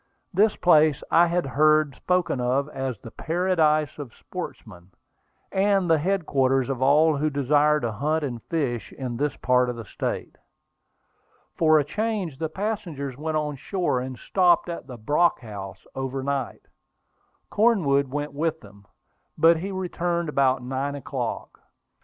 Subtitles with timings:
[0.33, 4.89] This place I had heard spoken of as the "paradise of sportsmen,"
[5.51, 9.75] and the headquarters of all who desire to hunt and fish in this part of
[9.75, 10.39] the state.
[11.55, 16.23] For a change, the passengers went on shore and stopped at the Brock House over
[16.23, 16.63] night.
[17.51, 18.87] Cornwood went with them,
[19.37, 21.59] but he returned about nine o'clock.